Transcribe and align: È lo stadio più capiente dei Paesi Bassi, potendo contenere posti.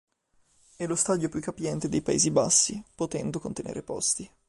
È 0.77 0.87
lo 0.87 0.95
stadio 0.95 1.29
più 1.29 1.39
capiente 1.41 1.87
dei 1.87 2.01
Paesi 2.01 2.31
Bassi, 2.31 2.83
potendo 2.95 3.37
contenere 3.37 3.83
posti. 3.83 4.27